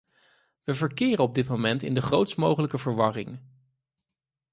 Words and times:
We 0.63 0.73
verkeren 0.73 1.23
op 1.23 1.33
dit 1.35 1.47
moment 1.47 1.83
in 1.83 1.93
de 1.93 2.01
grootst 2.01 2.37
mogelijke 2.37 2.77
verwarring. 2.77 3.39